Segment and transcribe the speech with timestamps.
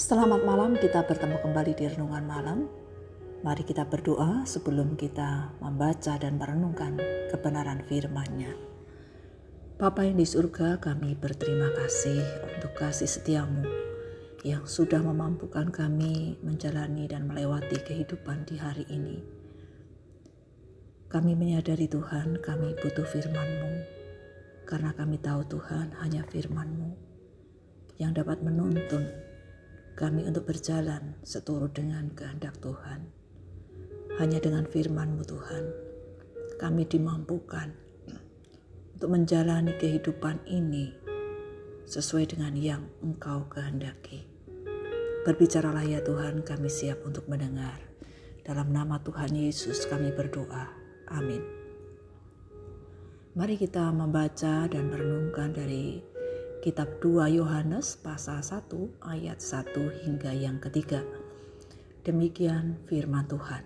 [0.00, 2.64] Selamat malam, kita bertemu kembali di Renungan Malam.
[3.44, 6.96] Mari kita berdoa sebelum kita membaca dan merenungkan
[7.28, 8.48] kebenaran firman-Nya.
[9.76, 12.16] Bapa yang di surga, kami berterima kasih
[12.48, 13.60] untuk kasih setiamu
[14.40, 19.20] yang sudah memampukan kami menjalani dan melewati kehidupan di hari ini.
[21.12, 23.72] Kami menyadari Tuhan, kami butuh firman-Mu,
[24.64, 26.88] karena kami tahu Tuhan hanya firman-Mu
[28.00, 29.28] yang dapat menuntun
[30.00, 33.12] kami untuk berjalan seturut dengan kehendak Tuhan.
[34.16, 35.64] Hanya dengan firman-Mu Tuhan,
[36.56, 37.68] kami dimampukan
[38.96, 40.96] untuk menjalani kehidupan ini
[41.84, 44.24] sesuai dengan yang Engkau kehendaki.
[45.28, 47.76] Berbicaralah ya Tuhan, kami siap untuk mendengar.
[48.40, 50.64] Dalam nama Tuhan Yesus kami berdoa.
[51.12, 51.44] Amin.
[53.36, 56.09] Mari kita membaca dan merenungkan dari
[56.60, 58.68] Kitab 2 Yohanes pasal 1
[59.08, 61.00] ayat 1 hingga yang ketiga.
[62.04, 63.64] Demikian firman Tuhan.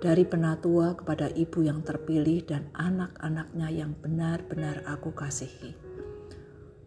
[0.00, 5.76] Dari penatua kepada ibu yang terpilih dan anak-anaknya yang benar-benar aku kasihi.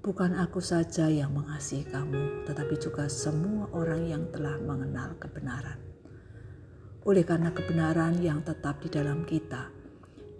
[0.02, 5.78] Bukan aku saja yang mengasihi kamu, tetapi juga semua orang yang telah mengenal kebenaran.
[7.06, 9.70] Oleh karena kebenaran yang tetap di dalam kita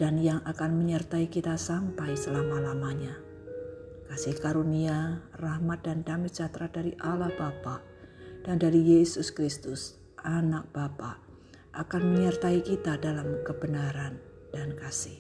[0.02, 3.30] dan yang akan menyertai kita sampai selama-lamanya
[4.12, 7.80] kasih karunia, rahmat dan damai sejahtera dari Allah Bapa
[8.44, 11.16] dan dari Yesus Kristus, anak Bapa,
[11.72, 14.20] akan menyertai kita dalam kebenaran
[14.52, 15.16] dan kasih.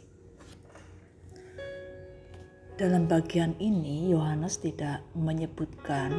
[2.76, 6.12] Dalam bagian ini Yohanes tidak menyebutkan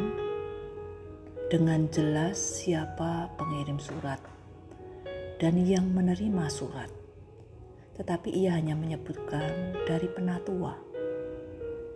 [1.53, 4.25] dengan jelas siapa pengirim surat
[5.37, 6.89] dan yang menerima surat.
[8.01, 10.92] Tetapi ia hanya menyebutkan dari penatua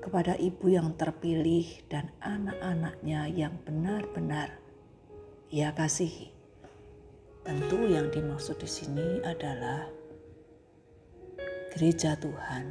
[0.06, 4.54] kepada ibu yang terpilih dan anak-anaknya yang benar-benar
[5.50, 6.30] ia kasihi.
[7.42, 9.90] Tentu yang dimaksud di sini adalah
[11.74, 12.64] gereja Tuhan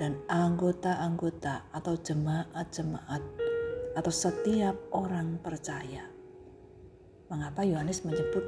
[0.00, 3.22] dan anggota-anggota atau jemaat-jemaat
[3.92, 6.08] atau setiap orang percaya.
[7.28, 8.44] Mengapa Yohanes menyebut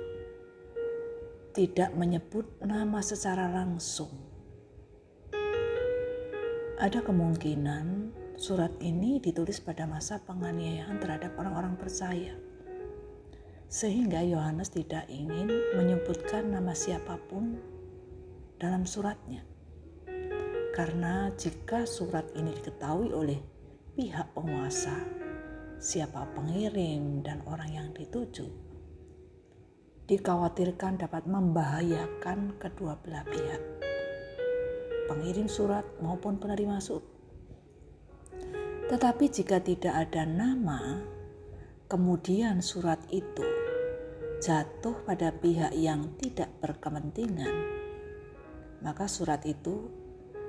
[1.53, 4.36] tidak menyebut nama secara langsung?
[6.77, 12.37] Ada kemungkinan surat ini ditulis pada masa penganiayaan terhadap orang-orang percaya.
[13.65, 17.57] Sehingga Yohanes tidak ingin menyebutkan nama siapa pun
[18.61, 19.41] dalam suratnya.
[20.77, 23.41] Karena jika surat ini diketahui oleh
[23.97, 25.01] pihak penguasa,
[25.81, 28.53] siapa pengirim dan orang yang dituju,
[30.13, 33.77] dikhawatirkan dapat membahayakan kedua belah pihak
[35.07, 37.07] pengirim surat maupun penerima surat.
[38.87, 41.03] Tetapi jika tidak ada nama,
[41.91, 43.43] kemudian surat itu
[44.39, 47.55] jatuh pada pihak yang tidak berkepentingan,
[48.85, 49.91] maka surat itu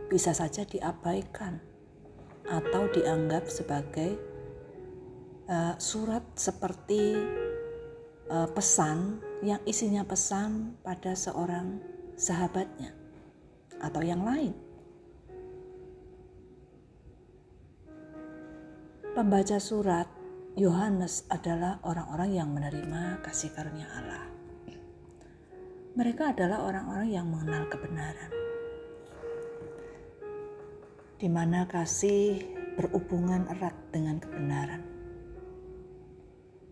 [0.05, 1.57] bisa saja diabaikan
[2.45, 4.21] atau dianggap sebagai
[5.49, 7.17] uh, surat seperti
[8.29, 11.81] uh, pesan yang isinya pesan pada seorang
[12.15, 13.06] sahabatnya
[13.81, 14.53] atau yang lain.
[19.17, 20.05] Pembaca surat
[20.53, 24.25] Yohanes adalah orang-orang yang menerima kasih karunia Allah.
[25.97, 28.29] Mereka adalah orang-orang yang mengenal kebenaran,
[31.17, 32.45] di mana kasih
[32.77, 34.85] berhubungan erat dengan kebenaran.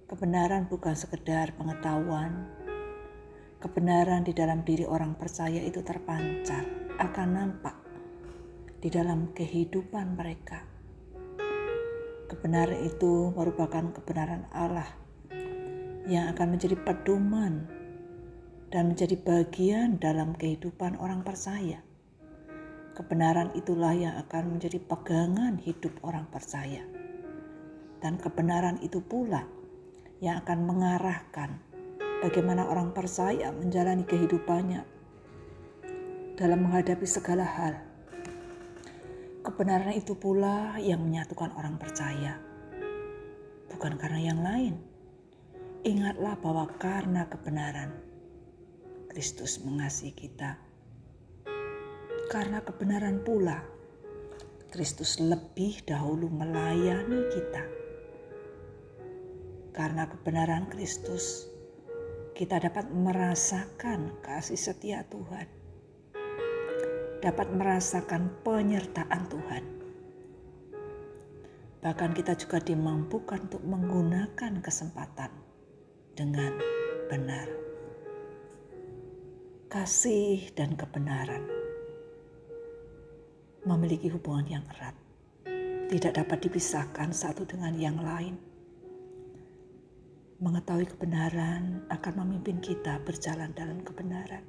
[0.06, 2.46] Kebenaran bukan sekedar pengetahuan,
[3.58, 7.76] kebenaran di dalam diri orang percaya itu terpancar akan nampak
[8.80, 10.64] di dalam kehidupan mereka.
[12.32, 14.88] Kebenaran itu merupakan kebenaran Allah
[16.08, 17.68] yang akan menjadi pedoman
[18.72, 21.84] dan menjadi bagian dalam kehidupan orang percaya.
[22.96, 26.82] Kebenaran itulah yang akan menjadi pegangan hidup orang percaya.
[28.00, 29.44] Dan kebenaran itu pula
[30.24, 31.60] yang akan mengarahkan
[32.24, 34.95] bagaimana orang percaya menjalani kehidupannya
[36.36, 37.80] dalam menghadapi segala hal.
[39.40, 42.36] Kebenaran itu pula yang menyatukan orang percaya,
[43.72, 44.76] bukan karena yang lain.
[45.88, 47.96] Ingatlah bahwa karena kebenaran,
[49.08, 50.60] Kristus mengasihi kita.
[52.28, 53.64] Karena kebenaran pula,
[54.74, 57.64] Kristus lebih dahulu melayani kita.
[59.72, 61.48] Karena kebenaran Kristus,
[62.36, 65.65] kita dapat merasakan kasih setia Tuhan
[67.26, 69.64] dapat merasakan penyertaan Tuhan.
[71.82, 75.34] Bahkan kita juga dimampukan untuk menggunakan kesempatan
[76.14, 76.54] dengan
[77.10, 77.50] benar.
[79.66, 81.42] Kasih dan kebenaran
[83.66, 84.94] memiliki hubungan yang erat.
[85.90, 88.38] Tidak dapat dipisahkan satu dengan yang lain.
[90.46, 94.46] Mengetahui kebenaran akan memimpin kita berjalan dalam kebenaran.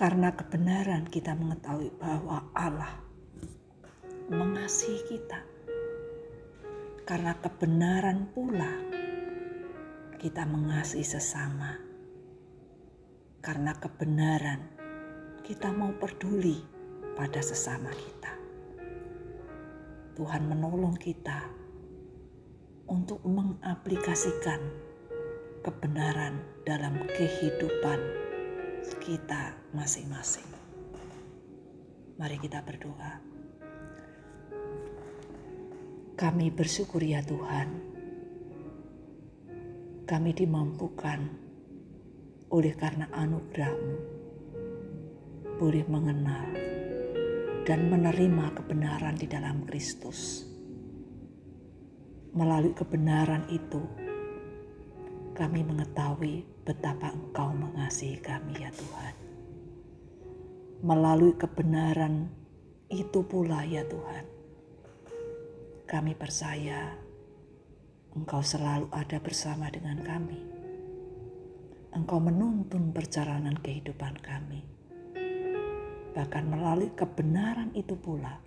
[0.00, 3.04] Karena kebenaran kita mengetahui bahwa Allah
[4.32, 5.44] mengasihi kita.
[7.04, 8.80] Karena kebenaran pula
[10.16, 11.76] kita mengasihi sesama.
[13.44, 14.72] Karena kebenaran
[15.44, 16.64] kita mau peduli
[17.12, 18.32] pada sesama kita.
[20.16, 21.44] Tuhan menolong kita
[22.88, 24.64] untuk mengaplikasikan
[25.60, 28.29] kebenaran dalam kehidupan
[29.00, 30.48] kita masing-masing.
[32.16, 33.20] Mari kita berdoa.
[36.16, 37.68] Kami bersyukur ya Tuhan,
[40.04, 41.20] kami dimampukan
[42.52, 43.96] oleh karena anugerah-Mu
[45.56, 46.44] boleh mengenal
[47.64, 50.44] dan menerima kebenaran di dalam Kristus.
[52.36, 53.80] Melalui kebenaran itu,
[55.40, 59.16] kami mengetahui betapa Engkau mengasihi kami, ya Tuhan.
[60.84, 62.28] Melalui kebenaran
[62.92, 64.28] itu pula, ya Tuhan,
[65.88, 66.92] kami percaya
[68.12, 70.36] Engkau selalu ada bersama dengan kami.
[71.96, 74.60] Engkau menuntun perjalanan kehidupan kami.
[76.20, 78.44] Bahkan melalui kebenaran itu pula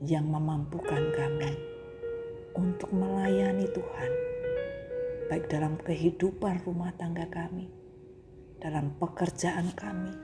[0.00, 1.52] yang memampukan kami
[2.56, 4.12] untuk melayani Tuhan,
[5.26, 7.66] baik dalam kehidupan rumah tangga kami,
[8.62, 10.14] dalam pekerjaan kami,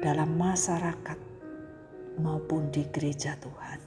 [0.00, 1.18] dalam masyarakat,
[2.20, 3.80] maupun di gereja Tuhan.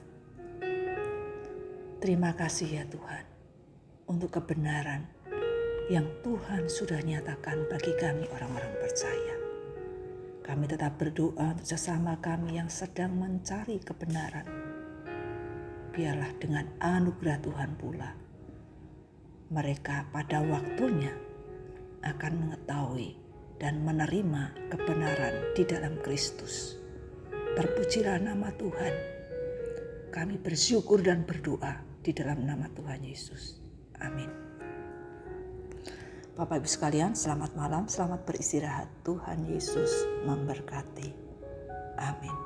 [2.02, 3.24] Terima kasih ya Tuhan
[4.06, 5.06] untuk kebenaran
[5.86, 9.36] yang Tuhan sudah nyatakan bagi kami orang-orang percaya.
[10.46, 14.46] Kami tetap berdoa untuk sesama kami yang sedang mencari kebenaran.
[15.90, 18.25] Biarlah dengan anugerah Tuhan pula,
[19.50, 21.14] mereka pada waktunya
[22.02, 23.18] akan mengetahui
[23.56, 26.76] dan menerima kebenaran di dalam Kristus.
[27.56, 28.94] Terpujilah nama Tuhan
[30.12, 33.60] kami bersyukur dan berdoa di dalam nama Tuhan Yesus.
[34.00, 34.28] Amin.
[36.36, 38.88] Bapak Ibu sekalian, selamat malam, selamat beristirahat.
[39.08, 41.08] Tuhan Yesus memberkati.
[41.96, 42.45] Amin.